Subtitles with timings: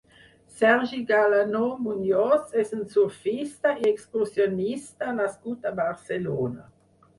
[0.59, 6.69] Sergi Galanó Muñoz és un surfista i excursionista nascut a Barcelona.